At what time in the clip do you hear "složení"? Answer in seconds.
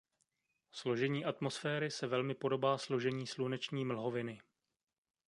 0.71-1.25, 2.77-3.27